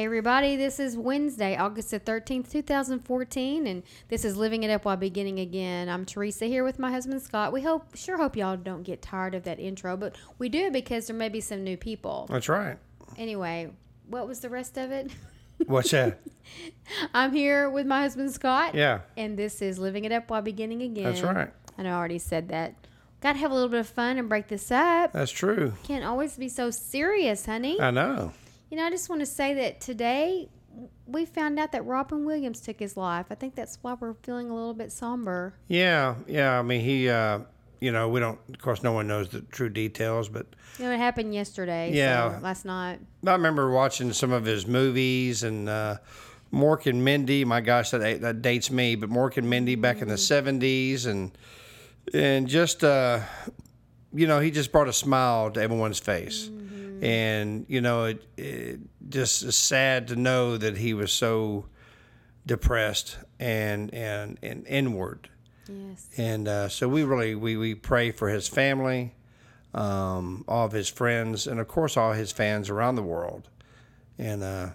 [0.00, 4.86] Hey everybody, this is Wednesday, August the 13th, 2014, and this is Living It Up
[4.86, 5.90] While Beginning Again.
[5.90, 7.52] I'm Teresa here with my husband Scott.
[7.52, 11.08] We hope, sure hope y'all don't get tired of that intro, but we do because
[11.08, 12.26] there may be some new people.
[12.30, 12.78] That's right.
[13.18, 13.72] Anyway,
[14.08, 15.10] what was the rest of it?
[15.66, 16.18] What's that?
[17.12, 18.74] I'm here with my husband Scott.
[18.74, 19.00] Yeah.
[19.18, 21.04] And this is Living It Up While Beginning Again.
[21.04, 21.50] That's right.
[21.76, 22.74] I know I already said that.
[23.20, 25.12] Got to have a little bit of fun and break this up.
[25.12, 25.74] That's true.
[25.82, 27.78] Can't always be so serious, honey.
[27.78, 28.32] I know.
[28.70, 30.48] You know, I just want to say that today
[31.06, 33.26] we found out that Robin Williams took his life.
[33.30, 35.54] I think that's why we're feeling a little bit somber.
[35.66, 36.56] Yeah, yeah.
[36.56, 37.40] I mean, he, uh,
[37.80, 40.46] you know, we don't, of course, no one knows the true details, but
[40.78, 41.92] You know, it happened yesterday.
[41.92, 42.38] Yeah.
[42.38, 43.00] So, last night.
[43.26, 45.96] I remember watching some of his movies and uh,
[46.52, 47.44] Mork and Mindy.
[47.44, 48.94] My gosh, that that dates me.
[48.94, 51.32] But Mork and Mindy back in the '70s, and
[52.14, 53.20] and just uh,
[54.12, 56.50] you know, he just brought a smile to everyone's face.
[57.02, 61.66] And you know, it, it just is sad to know that he was so
[62.46, 65.28] depressed and and and inward.
[65.68, 66.08] Yes.
[66.16, 69.14] And uh, so we really we, we pray for his family,
[69.72, 73.48] um, all of his friends, and of course all his fans around the world.
[74.18, 74.70] And uh,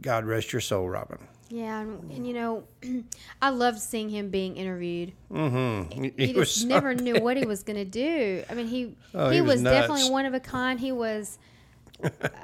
[0.00, 1.18] God rest your soul, Robin.
[1.52, 2.64] Yeah, and, and you know,
[3.42, 5.12] I loved seeing him being interviewed.
[5.30, 6.02] Mm-hmm.
[6.16, 8.42] He, just was never knew what he was going to do.
[8.48, 10.80] I mean, he Oh, he, he was, was definitely one of a kind.
[10.80, 11.38] He was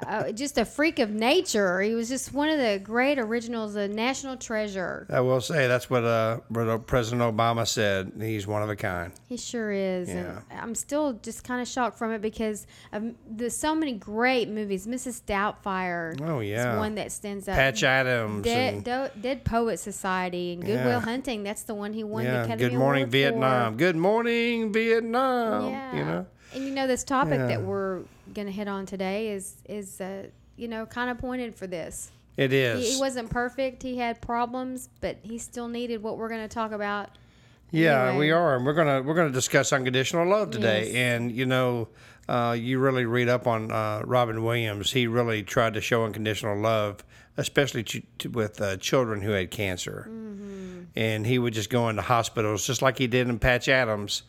[0.07, 1.81] uh, just a freak of nature.
[1.81, 5.05] He was just one of the great originals, a national treasure.
[5.09, 8.13] I will say that's what uh, what President Obama said.
[8.19, 9.11] He's one of a kind.
[9.27, 10.09] He sure is.
[10.09, 10.41] Yeah.
[10.49, 14.49] And I'm still just kind of shocked from it because of there's so many great
[14.49, 14.87] movies.
[14.87, 15.21] Mrs.
[15.23, 16.73] Doubtfire Oh, yeah.
[16.73, 17.55] is one that stands out.
[17.55, 18.43] Patch Adams.
[18.43, 20.99] Dead, Do- Dead Poet Society and Good Will Yeah.
[21.01, 21.43] Hunting.
[21.43, 22.43] That's the one he won the yeah.
[22.45, 23.73] Academy Good morning, Award Vietnam.
[23.73, 23.77] For.
[23.77, 25.69] Good morning, Vietnam.
[25.71, 25.95] Yeah.
[25.95, 26.25] You know.
[26.53, 27.47] And you know this topic Yeah.
[27.47, 28.01] that we're
[28.33, 32.11] gonna hit on today is is uh, you know kind of pointed for this.
[32.37, 32.85] It is.
[32.85, 33.83] He, he wasn't perfect.
[33.83, 37.09] He had problems, but he still needed what we're gonna talk about.
[37.71, 38.25] Yeah, Anyway.
[38.27, 40.85] we are, and we're gonna we're gonna discuss unconditional love today.
[40.87, 40.95] Yes.
[40.95, 41.89] And you know,
[42.27, 44.91] uh, you really read up on uh, Robin Williams.
[44.91, 47.03] He really tried to show unconditional love,
[47.37, 50.07] especially ch- to, with uh, children who had cancer.
[50.09, 50.81] Mm-hmm.
[50.95, 54.23] And he would just go into hospitals, just like he did in Patch Adams.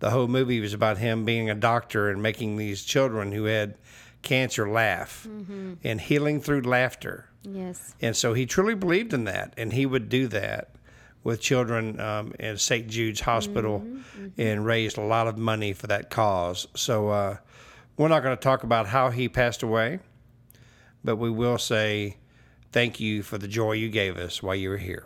[0.00, 3.76] The whole movie was about him being a doctor and making these children who had
[4.22, 5.74] cancer laugh Mm-hmm.
[5.84, 7.28] and healing through laughter.
[7.42, 7.94] Yes.
[8.00, 10.70] And so he truly believed in that, and he would do that
[11.22, 12.86] with children um, at St.
[12.88, 13.82] Jude's Hospital
[14.36, 16.66] and raised a lot of money for that cause.
[16.74, 17.36] So uh,
[17.96, 20.00] we're not going to talk about how he passed away,
[21.02, 22.16] but we will say
[22.72, 25.04] thank you for the joy you gave us while you were here.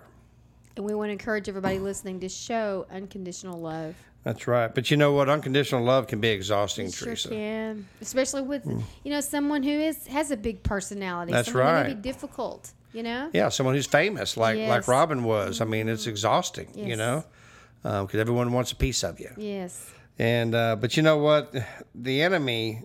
[0.77, 3.95] And we want to encourage everybody listening to show unconditional love.
[4.29, 4.75] That's right.
[4.75, 5.31] But you know what?
[5.31, 7.31] Unconditional love can be exhausting, It sure Teresa.
[7.31, 11.33] can, especially with you know someone who is has a big personality.
[11.33, 11.37] Mm.
[11.37, 11.89] That's someone Who right.
[11.97, 12.73] be difficult.
[12.93, 13.31] You know.
[13.33, 15.63] Yeah, someone who's famous, like like Robin was.
[15.63, 17.25] I mean, it's exhausting, you know,
[17.83, 19.31] because everyone wants a piece of you.
[19.39, 19.91] Yes.
[20.19, 21.55] And uh, but you know what?
[21.95, 22.83] The enemy,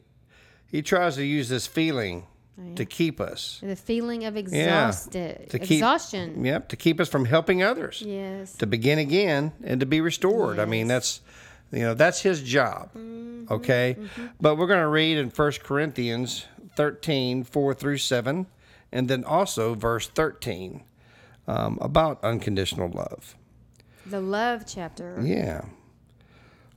[0.68, 2.26] he tries to use this feeling
[2.76, 3.60] to keep us.
[3.64, 4.40] The feeling of Yeah.
[4.40, 6.46] exhausted, To keep, exhaustion.
[6.46, 6.70] Yep.
[6.70, 8.02] To keep us from helping others.
[8.06, 8.54] Yes.
[8.58, 10.60] To begin again and to be restored.
[10.60, 11.22] I mean, that's
[11.72, 12.90] you know that's his job.
[12.94, 13.98] Mm-hmm, Okay.
[14.40, 18.46] But we're going to read in 1 Corinthians 13, 4 through 7,
[18.92, 20.84] and then also verse 13
[21.48, 23.36] um, about unconditional love.
[24.06, 25.20] The love chapter.
[25.24, 25.66] Yeah.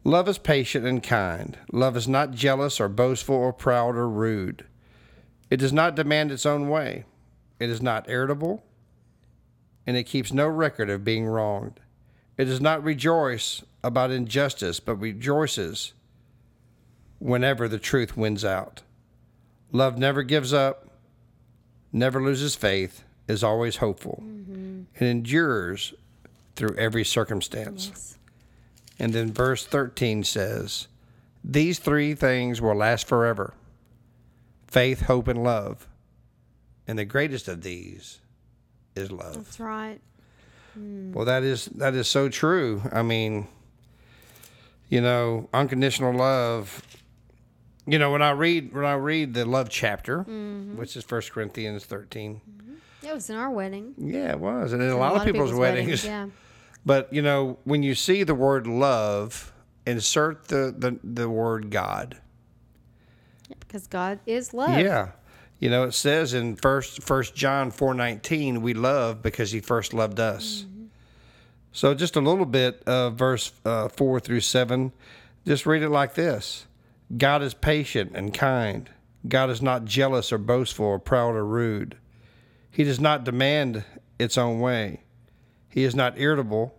[0.05, 1.59] Love is patient and kind.
[1.73, 4.65] Love is not jealous or boastful or proud or rude.
[5.51, 7.05] It does not demand its own way.
[7.59, 8.65] It is not irritable,
[9.87, 11.81] and it keeps no record of being wronged.
[12.37, 15.95] It does not rejoice about injustice, but rejoices
[17.19, 18.83] whenever the truth wins out.
[19.73, 20.89] Love never gives up,
[21.93, 24.83] never loses faith, is always hopeful, mm-hmm.
[24.99, 25.95] and endures
[26.57, 27.89] through every circumstance.
[27.89, 28.19] Yes.
[28.99, 30.89] And then verse 13 says,
[31.45, 33.55] These three things will last forever
[34.67, 35.89] faith, hope, and love.
[36.87, 38.21] And the greatest of these
[38.95, 39.35] is love.
[39.35, 40.01] That's right.
[40.77, 42.83] Well, that is that is so true.
[42.93, 43.49] I mean,
[44.91, 46.83] you know, unconditional love
[47.87, 50.77] you know, when I read when I read the love chapter, Mm-hmm.
[50.77, 52.41] which is First Corinthians 13.
[53.03, 53.95] It was in our wedding.
[53.97, 56.05] Yeah, it was, and in a, lot, of people's, weddings.
[56.05, 56.27] Yeah.
[56.85, 59.53] But you know, when you see the word love,
[59.87, 62.21] insert the the, the word God.
[63.67, 64.79] Because God is love.
[64.79, 65.11] Yeah.
[65.59, 69.95] You know, it says in first First John four nineteen, we love because He first
[69.95, 70.67] loved us.
[71.73, 74.93] So just a little bit of verse uh, four through seven.
[75.47, 76.67] Just read it like this:
[77.17, 78.91] God is patient and kind.
[79.29, 81.97] God is not jealous or boastful or proud or rude.
[82.71, 83.85] He does not demand
[84.19, 85.01] its own way.
[85.69, 86.79] He is not irritable.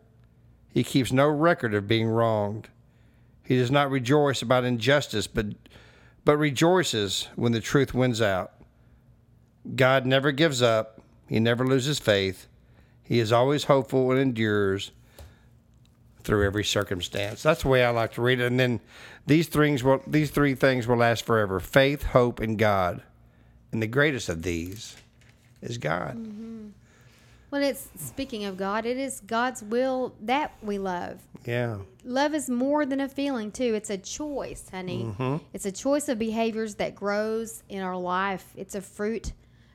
[0.72, 2.70] He keeps no record of being wronged.
[3.44, 5.48] He does not rejoice about injustice, but
[6.28, 8.52] but rejoices when the truth wins out.
[9.78, 11.00] God never gives up.
[11.30, 12.48] He never loses faith.
[13.02, 14.92] He is always hopeful and endures
[16.24, 17.44] through every circumstance.
[17.44, 18.48] That's the way I like to read it.
[18.48, 18.82] And then
[19.26, 21.62] these things will these three things will last forever.
[21.62, 23.04] Faith, hope, and God.
[23.72, 24.98] And the greatest of these
[25.62, 26.18] is God.
[26.18, 26.68] Mm-hmm.
[27.50, 31.22] Well, it's speaking of God, it is God's will that we love.
[31.46, 31.78] Yeah.
[32.04, 33.74] Love is more than a feeling, too.
[33.74, 35.06] It's a choice, honey.
[35.06, 35.38] Mm-hmm.
[35.54, 38.52] It's a choice of behaviors that grows in our life.
[38.56, 39.32] It's a fruit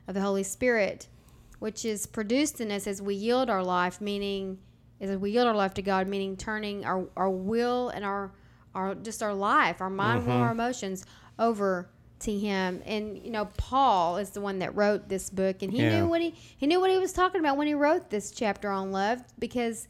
[0.07, 1.07] of the Holy Spirit,
[1.59, 4.59] which is produced in us as we yield our life, meaning
[5.01, 8.31] as we yield our life to God, meaning turning our, our will and our
[8.75, 10.41] our just our life, our mind, will, mm-hmm.
[10.41, 11.05] our emotions
[11.37, 11.89] over
[12.23, 12.81] to Him.
[12.85, 15.99] And you know, Paul is the one that wrote this book, and he Yeah.
[15.99, 18.69] knew what he he knew what he was talking about when he wrote this chapter
[18.69, 19.87] on love, because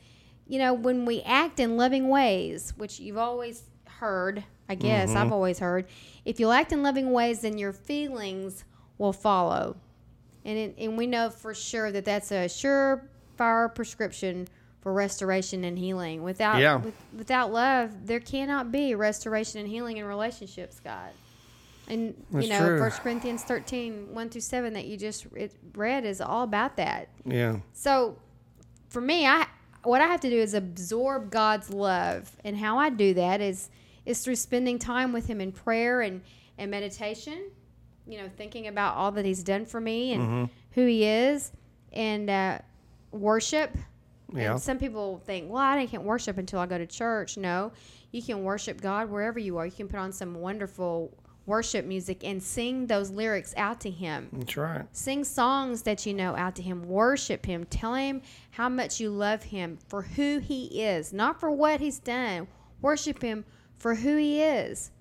[0.47, 5.17] you know when we act in loving ways, which you've always heard, I guess mm-hmm.
[5.17, 5.85] I've always heard,
[6.25, 8.65] if you act in loving ways, then your feelings
[8.97, 9.77] will follow.
[10.45, 14.47] And, it, and we know for sure that that's a surefire prescription
[14.81, 16.21] for restoration and healing.
[16.23, 16.75] Without Yeah.
[16.75, 21.11] with, without love, there cannot be restoration and healing in relationships, God.
[21.87, 22.79] And That's you know, true.
[22.79, 27.09] First Corinthians 13, 1 through 7 that you just re- read is all about that.
[27.25, 27.57] Yeah.
[27.73, 28.17] So
[28.89, 29.47] for me, I
[29.83, 33.69] what I have to do is absorb God's love, and how I do that is
[34.05, 36.21] is through spending time with Him in prayer and
[36.57, 37.49] and meditation.
[38.07, 41.51] You know, thinking about all that He's done for me and who He is,
[41.91, 42.59] and uh,
[43.11, 43.75] worship.
[44.33, 44.53] Yeah.
[44.53, 47.37] And some people think, well, I can't worship until I go to church.
[47.37, 47.71] No,
[48.11, 49.65] you can worship God wherever you are.
[49.65, 51.15] You can put on some wonderful
[51.45, 54.29] worship music and sing those lyrics out to Him.
[54.31, 54.85] That's right.
[54.91, 56.87] Sing songs that you know out to him.
[56.87, 57.65] Worship him.
[57.65, 61.99] Tell him how much you love him for who he is, not for what he's
[61.99, 62.47] done.
[62.81, 63.45] Worship him
[63.77, 64.91] for who he is.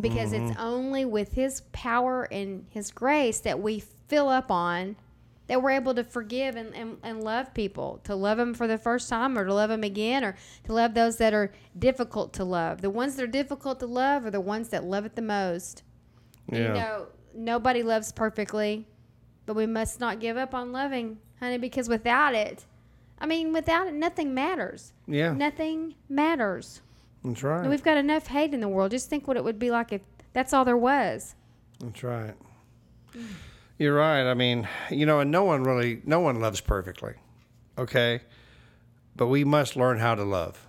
[0.00, 0.60] Because it's mm-hmm.
[0.60, 4.96] only with his power and his grace that we fill up on
[5.46, 8.78] that we're able to forgive and, and, and love people, to love them for the
[8.78, 12.44] first time or to love them again or to love those that are difficult to
[12.44, 12.80] love.
[12.80, 15.82] The ones that are difficult to love are the ones that love it the most.
[16.50, 16.58] Yeah.
[16.58, 18.86] You know, nobody loves perfectly,
[19.44, 22.64] but we must not give up on loving, honey, because without it,
[23.18, 24.92] I mean, without it, nothing matters.
[25.06, 25.32] Yeah.
[25.32, 26.80] Nothing matters.
[27.22, 27.60] That's right.
[27.60, 28.90] And we've got enough hate in the world.
[28.90, 30.02] Just think what it would be like if
[30.32, 31.34] that's all there was.
[31.80, 32.34] That's right.
[33.14, 33.26] Mm.
[33.78, 34.30] You're right.
[34.30, 37.14] I mean, you know, and no one really, no one loves perfectly.
[37.76, 38.20] Okay.
[39.16, 40.66] But we must learn how to love.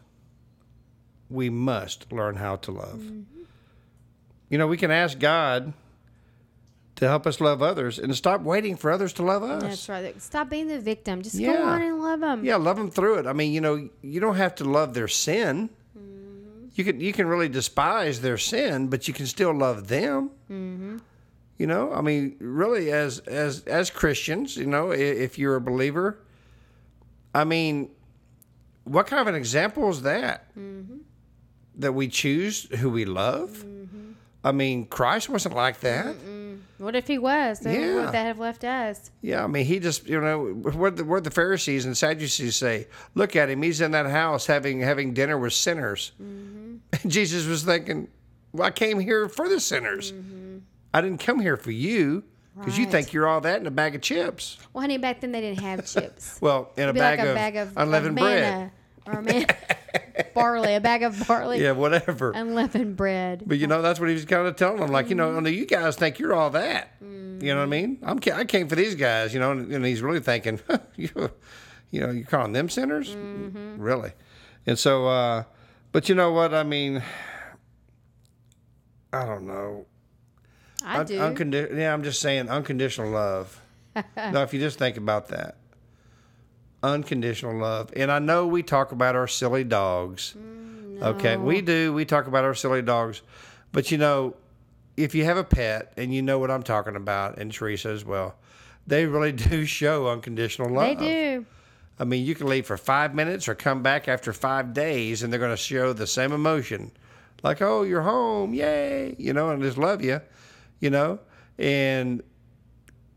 [1.30, 3.04] We must learn how to love.
[4.50, 5.74] You know, we can ask God
[6.96, 9.62] to help us love others and stop waiting for others to love us.
[9.62, 10.22] That's right.
[10.22, 11.22] Stop being the victim.
[11.22, 12.46] Just go on and love them.
[12.46, 13.28] Yeah, love them through it.
[13.28, 15.70] I mean, you know, you don't have to love their sin.
[16.76, 20.30] You can you can really despise their sin, but you can still love them.
[20.52, 20.75] Mm-hmm.
[21.58, 26.20] You know, I mean, really, as as as Christians, you know, if you're a believer,
[27.34, 27.92] I mean,
[28.84, 30.54] what kind of an example is that?
[30.58, 30.98] Mm-hmm.
[31.78, 33.64] That we choose who we love.
[33.66, 34.12] Mm-hmm.
[34.44, 36.16] I mean, Christ wasn't like that.
[36.78, 37.60] What if he was?
[37.62, 37.96] Then Yeah.
[37.96, 39.12] Would that have left us?
[39.22, 42.88] Yeah, I mean, he just, you know, what the, what the Pharisees and Sadducees say,
[43.14, 46.12] look at him, he's in that house having having dinner with sinners.
[46.22, 46.76] Mm-hmm.
[46.92, 48.10] And Jesus was thinking,
[48.52, 50.14] well, I came here for the sinners.
[50.96, 52.24] I didn't come here for you
[52.58, 54.58] because you think you're all that in a bag of chips.
[54.72, 56.38] Well, honey, back then they didn't have chips.
[56.42, 58.72] Well, in a bag, like a of bag of unleavened of bread.
[59.06, 59.46] or man-
[60.34, 62.32] barley, a bag of barley, Yeah, whatever.
[62.32, 63.44] unleavened bread.
[63.46, 64.90] But you know, that's what he was kind of telling them.
[64.92, 65.48] Like, you know, Mm-hmm.
[65.48, 66.94] you guys think you're all that.
[67.02, 68.00] You know what I mean?
[68.04, 69.34] I'm ca- I came for these guys.
[69.34, 70.62] You know, and, and he's really thinking,
[70.96, 71.10] you,
[71.92, 73.82] you know, you're calling them sinners, Mm-hmm.
[73.82, 74.14] really.
[74.66, 75.44] And so, uh,
[75.92, 76.54] but you know what?
[76.54, 77.04] I mean,
[79.12, 79.86] I don't know.
[80.86, 81.18] I Un- do.
[81.20, 83.60] uncondi- yeah, I'm just saying unconditional love.
[84.16, 85.56] now, if you just think about that,
[86.84, 87.92] unconditional love.
[87.96, 90.36] And I know we talk about our silly dogs.
[90.38, 91.92] Mm, Okay, we do.
[91.94, 93.22] We talk about our silly dogs,
[93.74, 94.36] but you know,
[94.96, 98.06] if you have a pet and you know what I'm talking about, and Teresa as
[98.06, 98.36] well,
[98.88, 100.98] they really do show unconditional love.
[101.00, 101.46] They do.
[102.00, 105.32] I mean, you can leave for five minutes or come back after five days, and
[105.34, 106.92] they're going to show the same emotion,
[107.44, 110.22] like, "Oh, you're home, yay!" You know, and just love you,
[110.86, 111.20] you know,
[111.58, 112.22] and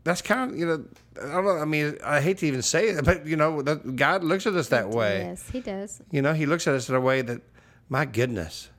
[0.03, 0.85] that's kind of you know,
[1.21, 1.57] I don't know.
[1.57, 4.55] I mean, I hate to even say it, but you know, that God looks at
[4.55, 5.19] us that way.
[5.19, 6.01] Yes, he does.
[6.09, 7.41] You know, He looks at us in a way that,
[7.89, 8.69] my goodness,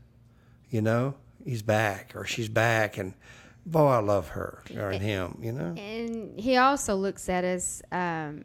[0.70, 3.14] you know, He's back or she's back, and
[3.64, 5.38] boy, I love her or him.
[5.40, 8.44] You know, And he also looks at us um,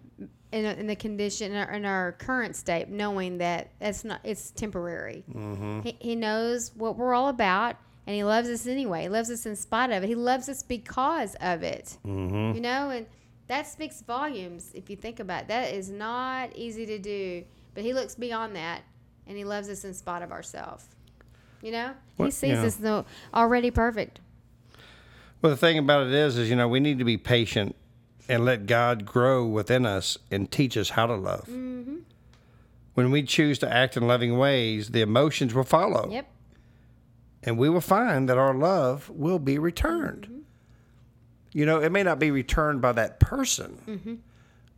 [0.51, 4.51] in, in the condition in our, in our current state, knowing that it's not it's
[4.51, 5.23] temporary.
[5.33, 5.81] Mm-hmm.
[5.81, 9.03] He, he knows what we're all about, and he loves us anyway.
[9.03, 10.07] He loves us in spite of it.
[10.07, 11.97] He loves us because of it.
[12.05, 12.55] Mm-hmm.
[12.55, 13.05] You know, and
[13.47, 15.47] that speaks volumes if you think about it.
[15.49, 17.43] That is not easy to do,
[17.73, 18.81] but he looks beyond that,
[19.27, 20.85] and he loves us in spite of ourselves.
[21.61, 24.19] You know, he sees us though already perfect.
[25.41, 27.75] Well, the thing about it is, is you know, we need to be patient
[28.27, 31.45] and let God grow within us and teach us how to love.
[31.47, 31.97] Mm-hmm.
[32.93, 36.27] When we choose to act in loving ways, the emotions will follow, Yep.
[37.45, 40.23] And we will find that our love will be returned.
[40.23, 40.39] Mm-hmm.
[41.53, 44.15] You know, it may not be returned by that person, Mm-hmm.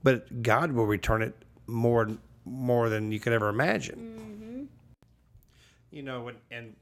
[0.03, 1.33] but God will return it
[1.65, 2.09] more
[2.45, 3.97] more than you could ever imagine.
[3.97, 4.63] Mm-hmm.
[5.91, 6.75] You know, when, and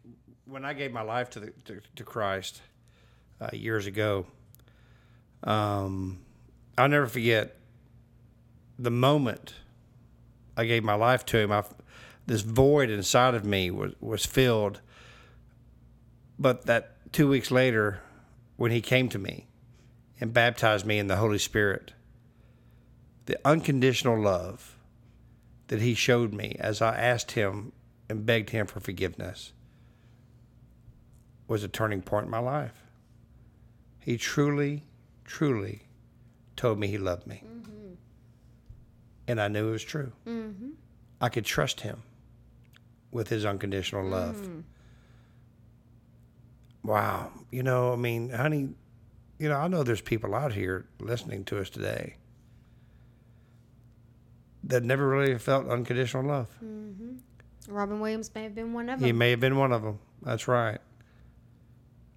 [0.45, 2.61] when I gave my life to the to, to Christ
[3.39, 4.25] uh, years ago,
[5.43, 6.19] um,
[6.77, 7.55] I'll never forget
[8.77, 9.53] the moment
[10.57, 11.51] I gave my life to Him.
[11.51, 11.63] I,
[12.27, 14.81] this void inside of me was was filled.
[16.37, 18.01] But that two weeks later,
[18.57, 19.47] when He came to me
[20.19, 21.93] and baptized me in the Holy Spirit,
[23.25, 24.77] the unconditional love
[25.67, 27.71] that He showed me as I asked Him
[28.09, 29.53] and begged Him for forgiveness
[31.47, 32.83] was a turning point in my life.
[33.99, 34.83] He truly,
[35.23, 35.83] truly
[36.55, 37.43] told me He loved me.
[37.45, 37.93] Mm-hmm.
[39.27, 40.11] And I knew it was true.
[40.27, 40.69] Mm-hmm.
[41.21, 42.03] I could trust Him
[43.11, 44.37] with His unconditional love.
[44.37, 44.63] Mm.
[46.85, 47.31] Wow.
[47.51, 48.69] You know, I mean, honey,
[49.39, 52.15] you know, I know there's people out here listening to us today
[54.65, 56.47] that never really felt unconditional love.
[56.63, 57.15] Mm-hmm.
[57.67, 59.05] Robin Williams may have been one of them.
[59.05, 59.99] He may have been one of them.
[60.21, 60.79] That's right.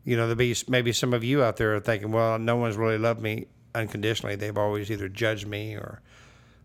[0.04, 2.76] You know, there'll be maybe some of you out there are thinking, well, no one's
[2.76, 4.36] really loved me unconditionally.
[4.36, 6.02] They've always either judged me or,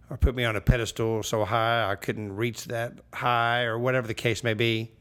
[0.09, 4.07] or put me on a pedestal so high I couldn't reach that high or whatever
[4.07, 4.91] the case may be.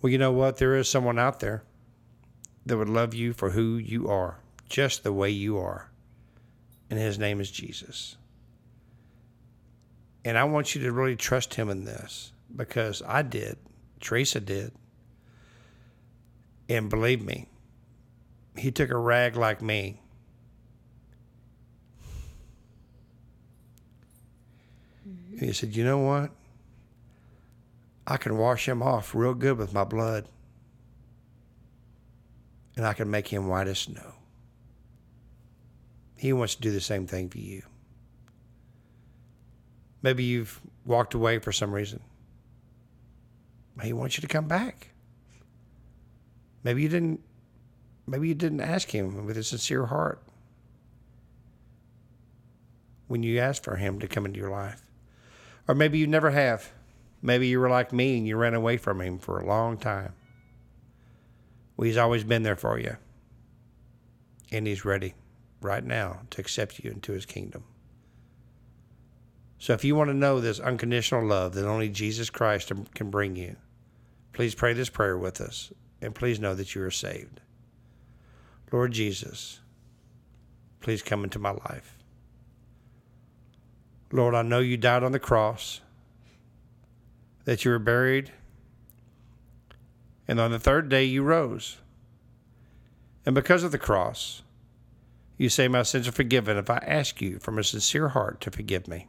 [0.00, 0.58] Well, you know what?
[0.58, 1.62] There is someone out there
[2.64, 4.38] that would love you for who you are,
[4.68, 5.90] just the way you are.
[6.90, 8.16] And his name is Jesus.
[10.24, 13.56] And I want you to really trust him in this because I did.
[14.00, 14.72] Teresa did.
[16.68, 17.48] And believe me,
[18.56, 20.00] he took a rag like me.
[25.04, 26.30] And he said, You know what?
[28.06, 30.28] I can wash him off real good with my blood.
[32.76, 34.12] And I can make him white as snow.
[36.16, 37.62] He wants to do the same thing for you.
[40.02, 42.00] Maybe you've walked away for some reason.
[43.82, 44.90] He wants you to come back.
[46.62, 47.20] Maybe you didn't
[48.06, 50.22] maybe you didn't ask him with a sincere heart
[53.08, 54.82] when you asked for him to come into your life.
[55.68, 56.72] Or maybe you never have.
[57.26, 60.12] Maybe you were like me and you ran away from him for a long time.
[61.76, 62.98] Well, he's always been there for you.
[64.52, 65.14] And he's ready
[65.60, 67.64] right now to accept you into his kingdom.
[69.58, 73.34] So if you want to know this unconditional love that only Jesus Christ can bring
[73.34, 73.56] you,
[74.32, 77.40] please pray this prayer with us and please know that you are saved.
[78.70, 79.58] Lord Jesus,
[80.78, 81.98] please come into my life.
[84.12, 85.80] Lord, I know you died on the cross,
[87.46, 88.32] that you were buried,
[90.28, 91.78] and on the third day you rose.
[93.24, 94.42] And because of the cross,
[95.38, 98.50] you say my sins are forgiven if I ask you from a sincere heart to
[98.50, 99.06] forgive me.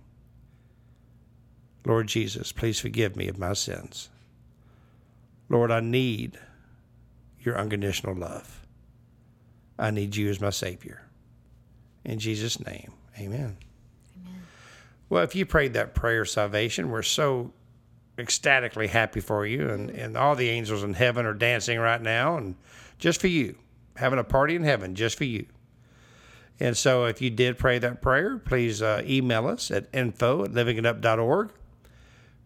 [1.86, 4.10] Lord Jesus, please forgive me of my sins.
[5.50, 6.38] Lord, I need
[7.40, 8.66] your unconditional love.
[9.80, 11.04] I need you as my Savior.
[12.04, 13.58] In Jesus' name, amen.
[14.18, 14.42] amen.
[15.10, 17.54] Well, if you prayed that prayer of salvation, we're so
[18.18, 19.70] ecstatically happy for you.
[19.70, 22.56] And, and all the angels in heaven are dancing right now, and
[22.98, 23.58] just for you,
[23.96, 25.46] having a party in heaven just for you.
[26.60, 30.52] And so if you did pray that prayer, please uh, email us at info at
[30.52, 31.52] livingitup.org.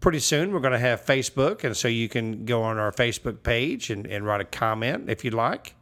[0.00, 3.42] pretty soon we're going to have Facebook, and so you can go on our Facebook
[3.42, 5.74] page and, and write a comment if you'd like.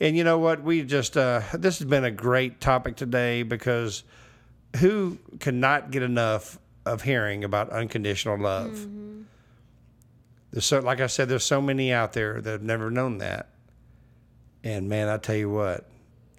[0.00, 0.62] And you know what?
[0.62, 4.02] We just uh, this has been a great topic today because
[4.76, 8.72] who cannot get enough of hearing about unconditional love?
[8.72, 9.22] Mm-hmm.
[10.50, 13.50] There's so, like I said, there's so many out there that have never known that.
[14.62, 15.88] And man, I tell you what,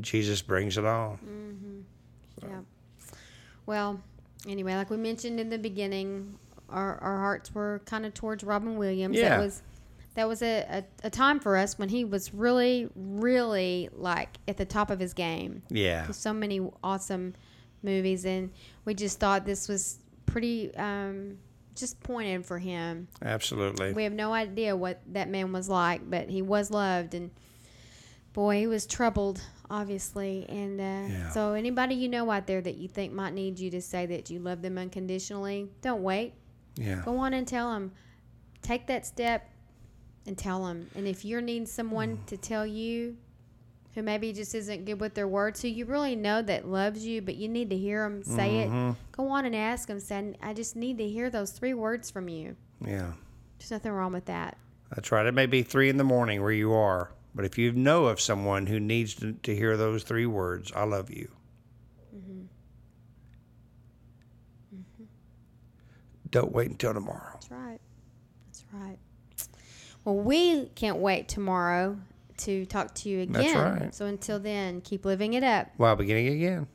[0.01, 1.85] Jesus brings it on.
[2.41, 2.59] Yeah.
[3.65, 4.01] Well,
[4.47, 6.37] anyway, like we mentioned in the beginning,
[6.69, 9.17] our, our hearts were kind of towards Robin Williams.
[9.17, 9.29] Yeah.
[9.29, 9.63] That was
[10.15, 14.55] that was a, a, a time for us when he was really, really like at
[14.57, 15.61] the top of his game.
[15.69, 17.35] Yeah, so many awesome
[17.83, 18.49] movies, and
[18.85, 19.99] we just thought this was
[20.35, 21.37] pretty um,
[21.75, 23.07] just pointed for him.
[23.21, 23.93] absolutely.
[23.93, 27.31] We have no idea what that man was like, but he was loved, and
[28.33, 29.39] boy, he was troubled,
[29.69, 30.45] obviously.
[30.49, 31.29] And uh, Yeah.
[31.29, 34.29] so, anybody you know out there that you think might need you to say that
[34.29, 36.33] you love them unconditionally, don't wait.
[36.75, 37.93] Yeah, Go on and tell them.
[38.61, 39.49] Take that step
[40.27, 40.89] and tell them.
[40.95, 42.25] And if you're needing someone Mm.
[42.25, 43.15] to tell you
[43.95, 47.21] who maybe just isn't good with their words, who you really know that loves you,
[47.21, 48.89] but you need to hear them say Mm-hmm.
[48.89, 49.99] it, go on and ask them.
[49.99, 52.55] Say, I just need to hear those three words from you.
[52.85, 53.13] yeah.
[53.57, 54.57] There's nothing wrong with that.
[54.93, 55.25] That's right.
[55.25, 58.19] It may be three in the morning where you are, but if you know of
[58.19, 61.31] someone who needs to, to hear those three words, I love you.
[66.31, 67.29] Don't wait until tomorrow.
[67.33, 67.79] That's right.
[68.47, 68.97] That's right.
[70.03, 71.97] Well, we can't wait tomorrow
[72.39, 73.33] to talk to you again.
[73.33, 73.95] That's right.
[73.95, 75.69] So until then, keep living it up.
[75.77, 76.67] While beginning again.